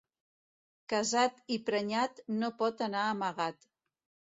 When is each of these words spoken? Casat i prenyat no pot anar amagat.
Casat 0.93 1.39
i 1.57 1.61
prenyat 1.69 2.25
no 2.41 2.53
pot 2.65 2.87
anar 2.91 3.09
amagat. 3.15 3.75